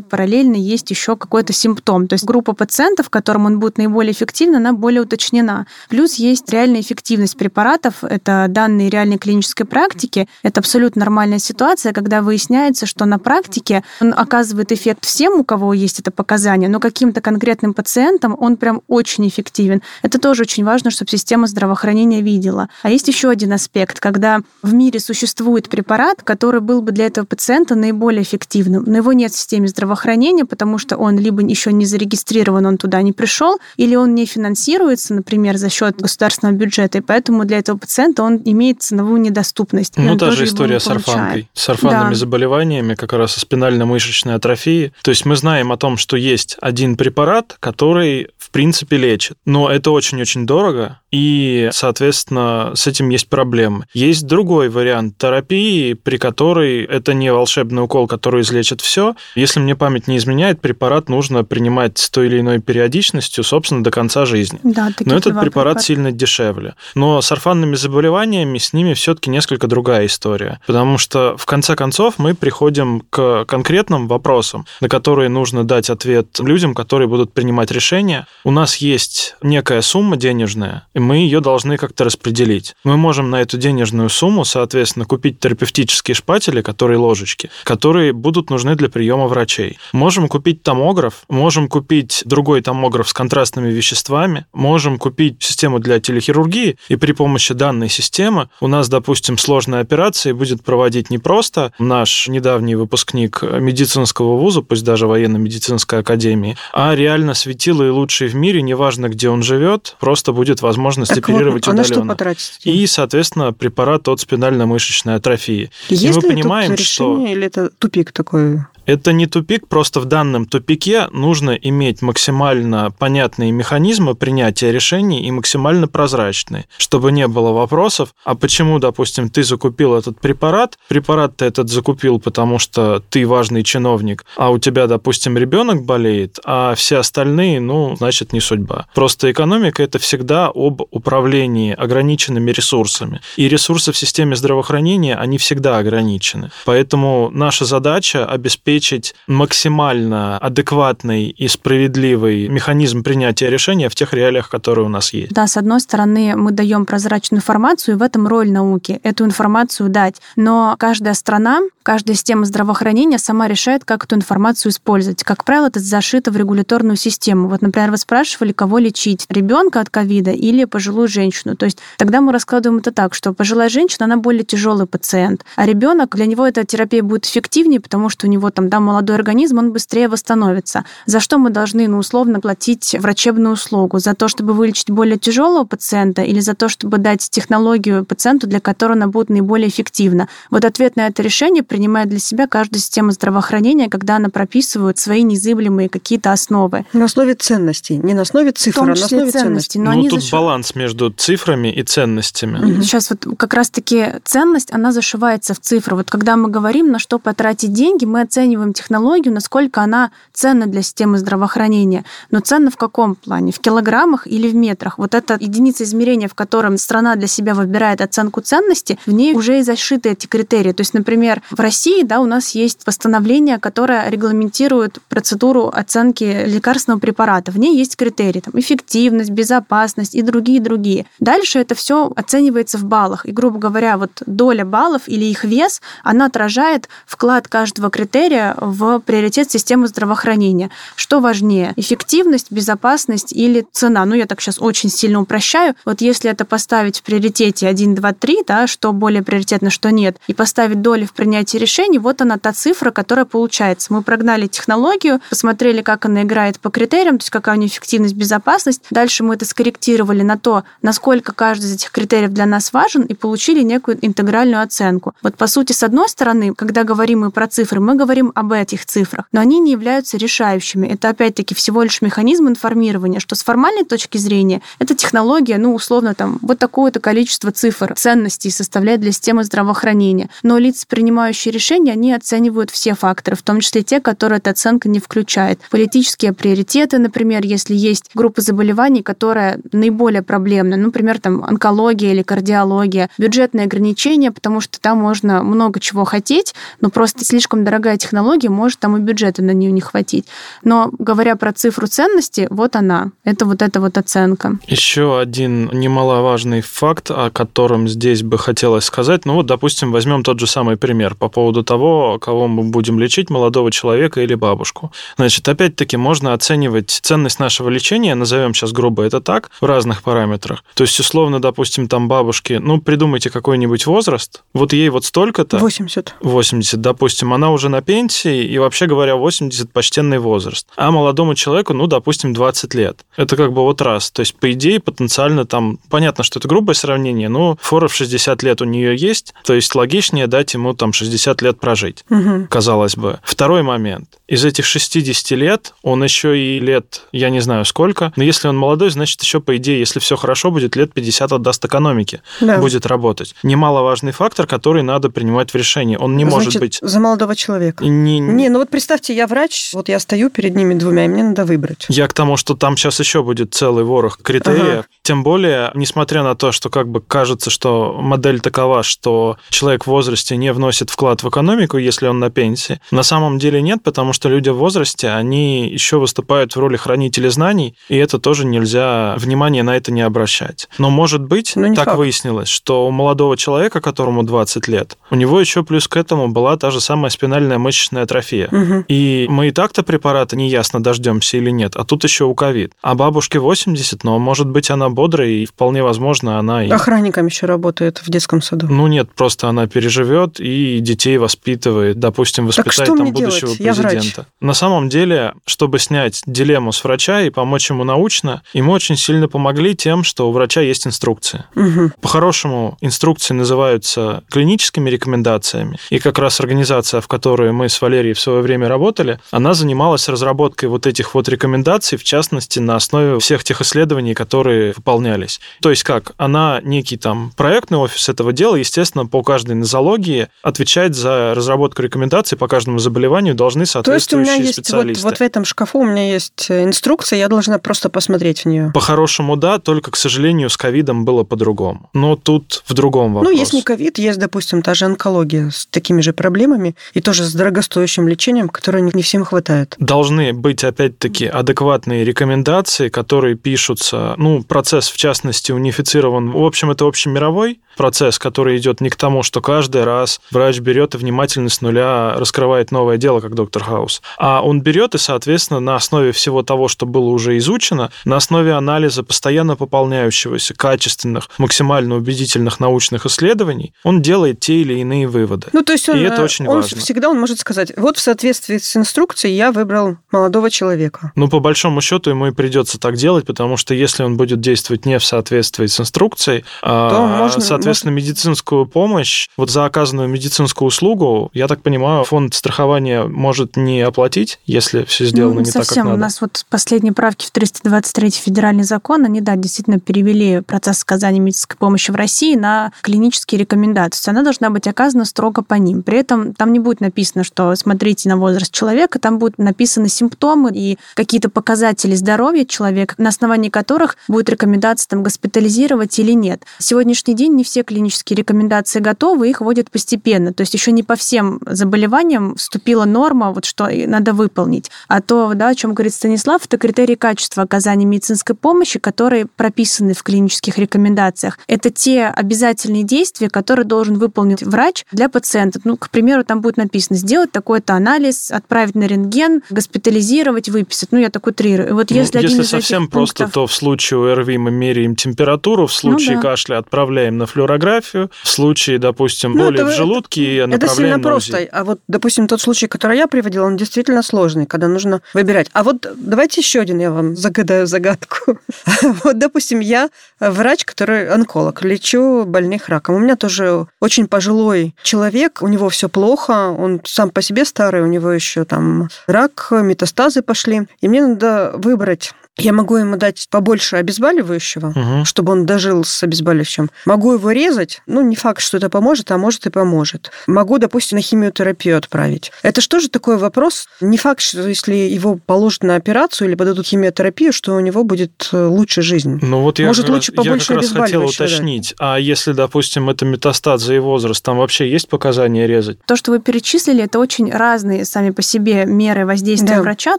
[0.00, 2.06] параллельно есть еще какой-то симптом.
[2.06, 5.66] То есть группа пациентов, которым он будет наиболее эффективна, она более уточнена.
[5.88, 8.04] Плюс есть реальная эффективность препаратов.
[8.04, 10.28] Это данные реальной клинической практики.
[10.42, 15.74] Это абсолютно нормальная ситуация, когда выясняется, что на практике он оказывает эффект всем, у кого
[15.74, 19.82] есть это показание, но каким-то конкретным пациентам он прям очень эффективен.
[20.02, 22.68] Это тоже очень важно, чтобы система здравоохранения видела.
[22.82, 27.24] А есть еще один аспект, когда в мире существует препарат, который был бы для этого
[27.26, 31.86] пациента наиболее эффективным, но его нет в системе здравоохранения, потому что он либо еще не
[31.86, 37.00] зарегистрирован, он туда не пришел, или он не финансируется, например, за счет государственного бюджета, и
[37.00, 39.96] поэтому для этого пациента он имеет ценовую недоступность.
[39.96, 42.14] Ну, та же история с орфанкой, с орфанными да.
[42.14, 44.92] заболеваниями, как раз спинально-мышечной атрофии.
[45.02, 49.36] То есть мы знаем о том, что есть один препарат, который, в принципе, лечит.
[49.44, 53.86] Но это очень-очень дорого, и, соответственно, с этим есть проблемы.
[53.94, 59.14] Есть другой вариант терапии, при которой это не волшебный укол, который излечит все.
[59.34, 63.90] Если мне память не изменяет, препарат нужно принимать с той или иной периодичностью, собственно, до
[63.90, 64.60] конца жизни.
[64.62, 66.74] Да, Но этот препарат препарат сильно дешевле.
[66.94, 70.60] Но с орфанными заболеваниями с ними все-таки несколько другая история.
[70.66, 76.38] Потому что, в конце концов, мы приходим к конкретным вопросам, на которые нужно дать ответ
[76.40, 78.26] людям, которые будут принимать решения.
[78.44, 82.74] У нас есть некая сумма денежная, и мы ее должны как-то распределить.
[82.82, 88.74] Мы можем на эту денежную сумму, соответственно, купить терапевтические шпатели, которые ложечки, которые будут нужны
[88.74, 89.78] для приема врачей.
[89.92, 96.76] Можем купить томограф, можем купить другой томограф с контрастными веществами, можем купить систему для телехирургии,
[96.88, 102.28] и при помощи данной системы у нас, допустим, сложная операция будет проводить не просто наш
[102.28, 108.62] недавний выпускник медицинского вуза, пусть даже военно-медицинской академии, а реально светило и лучший в мире,
[108.62, 110.62] неважно, где он живет, просто будет
[110.94, 111.80] возможность так оперировать вот, удаленно.
[111.80, 112.60] А на что потратить?
[112.64, 115.70] И, соответственно, препарат от спинально-мышечной атрофии.
[115.88, 117.32] Есть и мы ли понимаем, тут решение, что...
[117.32, 118.60] или это тупик такой?
[118.86, 125.30] Это не тупик, просто в данном тупике нужно иметь максимально понятные механизмы принятия решений и
[125.30, 131.46] максимально прозрачные, чтобы не было вопросов, а почему, допустим, ты закупил этот препарат, препарат ты
[131.46, 136.98] этот закупил, потому что ты важный чиновник, а у тебя, допустим, ребенок болеет, а все
[136.98, 138.86] остальные, ну, значит, не судьба.
[138.94, 143.22] Просто экономика– это всегда об управлении ограниченными ресурсами.
[143.36, 146.50] И ресурсы в системе здравоохранения, они всегда ограничены.
[146.66, 154.48] Поэтому наша задача– обеспечить обеспечить максимально адекватный и справедливый механизм принятия решения в тех реалиях,
[154.48, 155.32] которые у нас есть.
[155.32, 159.88] Да, с одной стороны, мы даем прозрачную информацию, и в этом роль науки, эту информацию
[159.88, 160.20] дать.
[160.36, 165.22] Но каждая страна, каждая система здравоохранения сама решает, как эту информацию использовать.
[165.22, 167.48] Как правило, это зашито в регуляторную систему.
[167.48, 171.56] Вот, например, вы спрашивали, кого лечить, ребенка от ковида или пожилую женщину.
[171.56, 175.66] То есть тогда мы раскладываем это так, что пожилая женщина, она более тяжелый пациент, а
[175.66, 179.58] ребенок, для него эта терапия будет эффективнее, потому что у него там да, молодой организм,
[179.58, 180.84] он быстрее восстановится.
[181.06, 183.98] За что мы должны, ну, условно, платить врачебную услугу?
[183.98, 188.60] За то, чтобы вылечить более тяжелого пациента или за то, чтобы дать технологию пациенту, для
[188.60, 190.28] которой она будет наиболее эффективна?
[190.50, 195.22] Вот ответ на это решение принимает для себя каждая система здравоохранения, когда она прописывает свои
[195.22, 196.86] незыблемые какие-то основы.
[196.92, 199.78] На основе ценностей, не на основе цифр, а на основе ценностей.
[199.78, 200.32] Но ну, тут заш...
[200.32, 202.58] баланс между цифрами и ценностями.
[202.58, 202.82] Угу.
[202.82, 205.96] Сейчас вот как раз-таки ценность, она зашивается в цифры.
[205.96, 210.66] Вот когда мы говорим, на что потратить деньги, мы оцениваем оцениваем технологию, насколько она ценна
[210.66, 212.04] для системы здравоохранения.
[212.30, 213.52] Но ценна в каком плане?
[213.52, 214.98] В килограммах или в метрах?
[214.98, 219.58] Вот эта единица измерения, в котором страна для себя выбирает оценку ценности, в ней уже
[219.58, 220.72] и зашиты эти критерии.
[220.72, 227.00] То есть, например, в России да, у нас есть постановление, которое регламентирует процедуру оценки лекарственного
[227.00, 227.50] препарата.
[227.50, 231.06] В ней есть критерии, там, эффективность, безопасность и другие-другие.
[231.18, 233.26] Дальше это все оценивается в баллах.
[233.26, 239.00] И, грубо говоря, вот доля баллов или их вес, она отражает вклад каждого критерия в
[239.00, 240.70] приоритет системы здравоохранения.
[240.96, 244.04] Что важнее, эффективность, безопасность или цена?
[244.04, 245.74] Ну, я так сейчас очень сильно упрощаю.
[245.84, 250.18] Вот если это поставить в приоритете 1, 2, 3, да, что более приоритетно, что нет,
[250.26, 253.92] и поставить доли в принятии решений, вот она та цифра, которая получается.
[253.92, 258.14] Мы прогнали технологию, посмотрели, как она играет по критериям, то есть какая у нее эффективность,
[258.14, 258.82] безопасность.
[258.90, 263.14] Дальше мы это скорректировали на то, насколько каждый из этих критериев для нас важен, и
[263.14, 265.14] получили некую интегральную оценку.
[265.22, 268.84] Вот по сути, с одной стороны, когда говорим мы про цифры, мы говорим об этих
[268.84, 270.88] цифрах, но они не являются решающими.
[270.88, 276.14] Это опять-таки всего лишь механизм информирования, что с формальной точки зрения эта технология, ну, условно,
[276.14, 280.28] там, вот такое-то количество цифр, ценностей составляет для системы здравоохранения.
[280.42, 284.88] Но лица, принимающие решения, они оценивают все факторы, в том числе те, которые эта оценка
[284.88, 285.60] не включает.
[285.70, 293.08] Политические приоритеты, например, если есть группа заболеваний, которая наиболее проблемна, например, там, онкология или кардиология,
[293.16, 298.48] бюджетные ограничения, потому что там можно много чего хотеть, но просто слишком дорогая технология технологии,
[298.48, 300.26] может там и бюджета на нее не хватить.
[300.62, 303.10] Но говоря про цифру ценности, вот она.
[303.24, 304.58] Это вот эта вот оценка.
[304.66, 309.26] Еще один немаловажный факт, о котором здесь бы хотелось сказать.
[309.26, 313.30] Ну вот, допустим, возьмем тот же самый пример по поводу того, кого мы будем лечить,
[313.30, 314.90] молодого человека или бабушку.
[315.16, 320.64] Значит, опять-таки можно оценивать ценность нашего лечения, назовем сейчас грубо это так, в разных параметрах.
[320.74, 325.58] То есть, условно, допустим, там бабушки, ну, придумайте какой-нибудь возраст, вот ей вот столько-то...
[325.58, 326.14] 80.
[326.20, 330.66] 80, допустим, она уже на пенсии, пенсии, и вообще говоря, 80 почтенный возраст.
[330.76, 333.04] А молодому человеку, ну, допустим, 20 лет.
[333.16, 334.10] Это как бы вот раз.
[334.10, 338.42] То есть, по идее, потенциально там, понятно, что это грубое сравнение, но фора в 60
[338.42, 342.46] лет у нее есть, то есть логичнее дать ему там 60 лет прожить, угу.
[342.50, 343.20] казалось бы.
[343.22, 344.08] Второй момент.
[344.28, 348.56] Из этих 60 лет он еще и лет, я не знаю сколько, но если он
[348.56, 352.58] молодой, значит, еще, по идее, если все хорошо, будет лет 50 отдаст экономике, да.
[352.58, 353.34] будет работать.
[353.42, 355.96] Немаловажный фактор, который надо принимать в решении.
[355.96, 356.78] Он не значит, может быть...
[356.82, 357.84] за молодого человека.
[358.02, 358.20] Не...
[358.20, 361.44] не, ну вот представьте, я врач, вот я стою перед ними двумя, и мне надо
[361.44, 361.86] выбрать.
[361.88, 364.62] Я к тому, что там сейчас еще будет целый ворох критериев.
[364.62, 364.86] Ага.
[365.04, 369.88] Тем более, несмотря на то, что как бы кажется, что модель такова, что человек в
[369.88, 374.14] возрасте не вносит вклад в экономику, если он на пенсии, на самом деле нет, потому
[374.14, 379.14] что люди в возрасте, они еще выступают в роли хранителей знаний, и это тоже нельзя,
[379.18, 380.70] внимание на это не обращать.
[380.78, 381.98] Но может быть, ну, так факт.
[381.98, 386.56] выяснилось, что у молодого человека, которому 20 лет, у него еще плюс к этому была
[386.56, 388.48] та же самая спинальная мышечная атрофия.
[388.50, 388.84] Угу.
[388.88, 392.72] И мы и так-то препарата неясно дождемся или нет, а тут еще у ковид.
[392.80, 396.64] А бабушке 80, но может быть она бодрая, и вполне возможно она...
[396.64, 396.70] И...
[396.70, 398.66] Охранником еще работает в детском саду.
[398.68, 403.80] Ну нет, просто она переживет и детей воспитывает, допустим, воспитает там будущего делать?
[403.80, 404.26] президента.
[404.40, 409.28] На самом деле, чтобы снять дилемму с врача и помочь ему научно, ему очень сильно
[409.28, 411.44] помогли тем, что у врача есть инструкции.
[411.54, 411.92] Угу.
[412.00, 415.78] По-хорошему, инструкции называются клиническими рекомендациями.
[415.90, 420.08] И как раз организация, в которой мы с Валерией в свое время работали, она занималась
[420.08, 425.40] разработкой вот этих вот рекомендаций, в частности, на основе всех тех исследований, которые выполнялись.
[425.62, 426.12] То есть как?
[426.18, 432.36] Она некий там проектный офис этого дела, естественно, по каждой нозологии отвечать за разработку рекомендаций
[432.36, 435.02] по каждому заболеванию должны соответствующие То есть у меня есть специалисты.
[435.02, 438.70] Вот, вот в этом шкафу у меня есть инструкция, я должна просто посмотреть в нее.
[438.74, 441.88] По-хорошему, да, только, к сожалению, с ковидом было по-другому.
[441.94, 443.32] Но тут в другом вопрос.
[443.32, 447.24] Ну, есть не ковид, есть, допустим, та же онкология с такими же проблемами и тоже
[447.24, 449.76] с дорогостоящим лечением, которое не всем хватает.
[449.78, 454.14] Должны быть, опять-таки, адекватные рекомендации, которые пишутся.
[454.18, 456.30] Ну, процесс, в частности, унифицирован.
[456.30, 460.94] В общем, это общемировой процесс, который идет не к тому, что каждый раз врач берет
[460.94, 465.60] и внимательно с нуля раскрывает новое дело, как доктор Хаус, а он берет и, соответственно,
[465.60, 471.96] на основе всего того, что было уже изучено, на основе анализа постоянно пополняющегося, качественных, максимально
[471.96, 475.48] убедительных научных исследований, он делает те или иные выводы.
[475.52, 476.78] Ну, то есть он, и это очень он важно.
[476.78, 481.12] всегда он может сказать, вот в соответствии с инструкцией я выбрал молодого человека.
[481.16, 484.63] Ну, по большому счету ему и придется так делать, потому что если он будет действовать
[484.70, 488.04] не в соответствии с инструкцией, а, то а, можно, соответственно, можно...
[488.04, 494.40] медицинскую помощь, вот за оказанную медицинскую услугу, я так понимаю, фонд страхования может не оплатить,
[494.46, 495.62] если все сделано ну, не совсем.
[495.62, 495.96] так, как надо.
[495.96, 501.20] У нас вот последние правки в 323 федеральный закон, они, да, действительно перевели процесс оказания
[501.20, 503.90] медицинской помощи в России на клинические рекомендации.
[503.90, 505.82] То есть она должна быть оказана строго по ним.
[505.82, 510.50] При этом там не будет написано, что смотрите на возраст человека, там будут написаны симптомы
[510.54, 514.53] и какие-то показатели здоровья человека, на основании которых будет рекомендация
[514.88, 516.44] там госпитализировать или нет.
[516.58, 520.32] Сегодняшний день не все клинические рекомендации готовы, их вводят постепенно.
[520.32, 524.70] То есть еще не по всем заболеваниям вступила норма, вот что надо выполнить.
[524.88, 529.94] А то, да, о чем говорит Станислав, это критерии качества оказания медицинской помощи, которые прописаны
[529.94, 531.38] в клинических рекомендациях.
[531.46, 535.60] Это те обязательные действия, которые должен выполнить врач для пациента.
[535.64, 540.92] Ну, к примеру, там будет написано сделать такой-то анализ, отправить на рентген, госпитализировать, выписать.
[540.92, 541.74] Ну, я так утрирую.
[541.74, 543.34] Вот если, ну, если совсем просто, пунктов...
[543.34, 546.28] то в случае ОРВИ мы меряем температуру, в случае ну, да.
[546.30, 551.00] кашля отправляем на флюорографию, в случае, допустим, ну, боли это, в желудке это, это сильно
[551.00, 551.48] просто.
[551.50, 555.48] А вот, допустим, тот случай, который я приводила, он действительно сложный, когда нужно выбирать.
[555.52, 558.38] А вот давайте еще один я вам загадаю загадку.
[559.04, 559.88] Вот, допустим, я
[560.20, 562.96] врач, который онколог, лечу больных раком.
[562.96, 567.82] У меня тоже очень пожилой человек, у него все плохо, он сам по себе старый,
[567.82, 570.62] у него еще там рак, метастазы пошли.
[570.80, 575.04] И мне надо выбрать я могу ему дать побольше обезболивающего, угу.
[575.04, 576.70] чтобы он дожил с обезболивающим.
[576.84, 577.80] Могу его резать.
[577.86, 580.10] Ну, не факт, что это поможет, а может и поможет.
[580.26, 582.32] Могу, допустим, на химиотерапию отправить.
[582.42, 583.68] Это что же такой вопрос?
[583.80, 588.28] Не факт, что если его положат на операцию или подадут химиотерапию, что у него будет
[588.32, 589.20] э, лучше жизнь.
[589.22, 591.74] Ну вот я может, лучше раз, побольше я как раз хотел уточнить.
[591.78, 591.94] Да.
[591.94, 595.78] А если, допустим, это метастазы и возраст, там вообще есть показания резать?
[595.86, 599.62] То, что вы перечислили, это очень разные сами по себе меры воздействия да.
[599.62, 599.98] врача.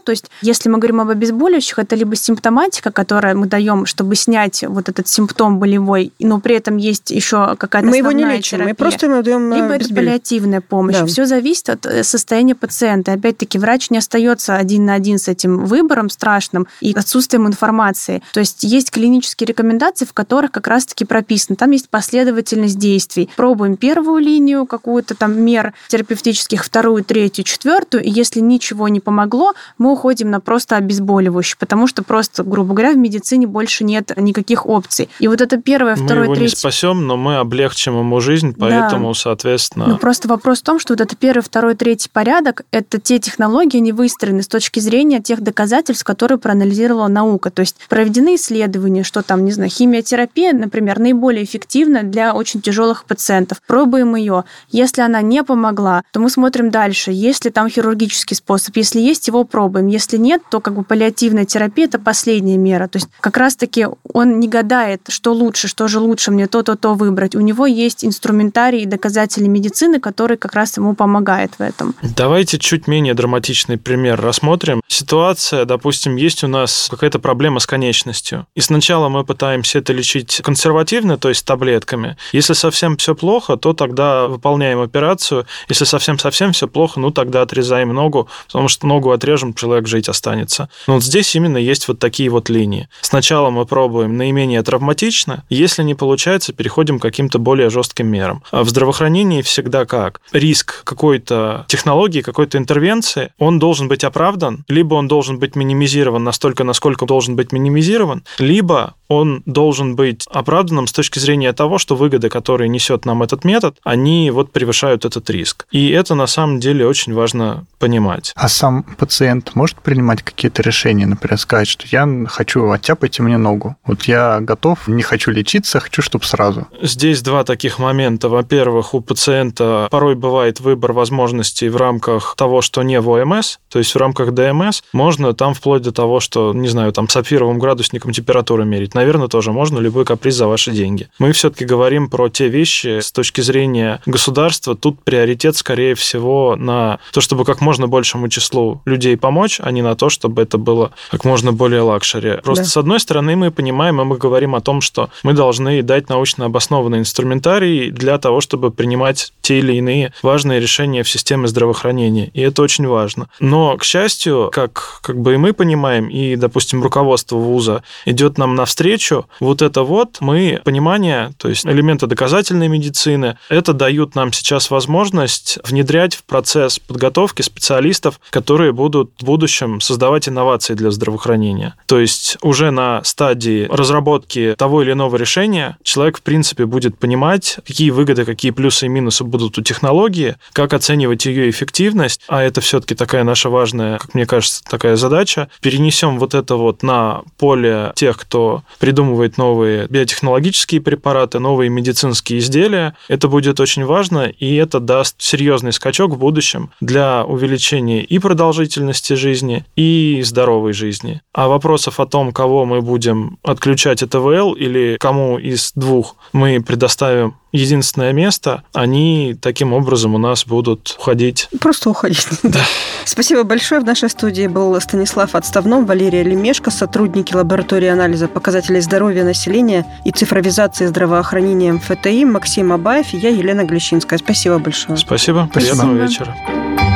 [0.00, 4.64] То есть, если мы говорим об обезболивающих, это либо симптоматика, которую мы даем, чтобы снять
[4.66, 8.68] вот этот симптом болевой, но при этом есть еще какая-то Мы его не лечим, терапия.
[8.68, 10.96] мы просто ему даем Либо это паллиативная помощь.
[10.96, 11.06] Да.
[11.06, 13.12] Все зависит от э, состояния пациента.
[13.12, 18.22] Опять-таки, врач не остается один на один с этим выбором страшным и отсутствием информации.
[18.32, 21.56] То есть есть клинические рекомендации, в которых как раз-таки прописано.
[21.56, 23.30] Там есть последовательность действий.
[23.36, 29.54] Пробуем первую линию какую-то там мер терапевтических, вторую, третью, четвертую, и если ничего не помогло,
[29.78, 34.66] мы уходим на просто обезболивающее, потому что просто, грубо говоря, в медицине больше нет никаких
[34.66, 35.08] опций.
[35.18, 36.54] И вот это первое, второе, мы его третье...
[36.54, 39.14] не спасем, но мы облегчим ему жизнь, поэтому, да.
[39.14, 39.86] соответственно...
[39.86, 43.78] Ну, просто вопрос в том, что вот это первый, второй, третий порядок, это те технологии,
[43.78, 47.50] они выстроены с точки зрения тех доказательств, которые проанализировала наука.
[47.50, 53.04] То есть проведены исследования, что там, не знаю, химиотерапия, например, наиболее эффективна для очень тяжелых
[53.04, 53.60] пациентов.
[53.66, 54.44] Пробуем ее.
[54.70, 58.76] Если она не помогла, то мы смотрим дальше, есть ли там хирургический способ.
[58.76, 59.86] Если есть, его пробуем.
[59.86, 62.86] Если нет, то как бы паллиативная терапия– это последняя мера.
[62.86, 67.34] То есть как раз-таки он не гадает, что лучше, что же лучше мне то-то-то выбрать.
[67.34, 71.96] У него есть инструментарий и доказатели медицины, который как раз ему помогает в этом.
[72.02, 74.82] Давайте чуть менее драматичный пример рассмотрим.
[74.86, 78.46] Ситуация, допустим, есть у нас какая-то проблема с конечностью.
[78.54, 82.16] И сначала мы пытаемся это лечить консервативно, то есть таблетками.
[82.32, 85.44] Если совсем все плохо, то тогда выполняем операцию.
[85.68, 90.68] Если совсем-совсем все плохо, ну тогда отрезаем ногу, потому что ногу отрежем, человек жить останется.
[90.86, 92.88] Но вот здесь именно есть вот такие вот линии.
[93.00, 98.42] Сначала мы пробуем наименее травматично, если не получается, переходим к каким-то более жестким мерам.
[98.50, 100.20] А в здравоохранении всегда как?
[100.32, 106.64] Риск какой-то технологии, какой-то интервенции, он должен быть оправдан, либо он должен быть минимизирован настолько,
[106.64, 112.28] насколько должен быть минимизирован, либо он должен быть оправданным с точки зрения того, что выгоды,
[112.28, 115.66] которые несет нам этот метод, они вот превышают этот риск.
[115.70, 118.32] И это на самом деле очень важно понимать.
[118.34, 123.76] А сам пациент может принимать какие-то решения, например, сказать, что я хочу оттяпайте мне ногу.
[123.86, 126.66] Вот я готов, не хочу лечиться, хочу, чтобы сразу.
[126.82, 128.28] Здесь два таких момента.
[128.28, 133.78] Во-первых, у пациента порой бывает выбор возможностей в рамках того, что не в ОМС, то
[133.78, 138.12] есть в рамках ДМС, можно там вплоть до того, что, не знаю, там сапфировым градусником
[138.12, 141.08] температуры мерить наверное, тоже можно любой каприз за ваши деньги.
[141.20, 144.74] Мы все-таки говорим про те вещи с точки зрения государства.
[144.74, 149.82] Тут приоритет, скорее всего, на то, чтобы как можно большему числу людей помочь, а не
[149.82, 152.38] на то, чтобы это было как можно более luxury.
[152.42, 152.70] Просто да.
[152.70, 156.46] с одной стороны мы понимаем, и мы говорим о том, что мы должны дать научно
[156.46, 162.30] обоснованный инструментарий для того, чтобы принимать те или иные важные решения в системе здравоохранения.
[162.34, 163.28] И это очень важно.
[163.40, 168.54] Но, к счастью, как, как бы и мы понимаем, и, допустим, руководство вуза идет нам
[168.54, 174.32] навстречу, навстречу, вот это вот мы понимание, то есть элементы доказательной медицины, это дают нам
[174.32, 181.55] сейчас возможность внедрять в процесс подготовки специалистов, которые будут в будущем создавать инновации для здравоохранения.
[181.86, 187.58] То есть уже на стадии разработки того или иного решения человек, в принципе, будет понимать,
[187.66, 192.60] какие выгоды, какие плюсы и минусы будут у технологии, как оценивать ее эффективность, а это
[192.60, 195.48] все-таки такая наша важная, как мне кажется, такая задача.
[195.60, 202.96] Перенесем вот это вот на поле тех, кто придумывает новые биотехнологические препараты, новые медицинские изделия.
[203.08, 209.14] Это будет очень важно, и это даст серьезный скачок в будущем для увеличения и продолжительности
[209.14, 211.20] жизни, и здоровой жизни.
[211.32, 216.60] А вопросов о том, кого мы будем отключать от ТВЛ или кому из двух мы
[216.60, 221.48] предоставим единственное место, они таким образом у нас будут уходить.
[221.60, 222.26] Просто уходить.
[222.42, 222.60] Да.
[223.04, 223.80] Спасибо большое.
[223.80, 230.10] В нашей студии был Станислав Отставном, Валерия Лемешко, сотрудники лаборатории анализа показателей здоровья населения и
[230.10, 234.18] цифровизации здравоохранения МФТИ, Максим Абаев и я, Елена Глещинская.
[234.18, 234.96] Спасибо большое.
[234.96, 235.50] Спасибо.
[235.52, 236.24] Приятного Спасибо.
[236.30, 236.95] вечера.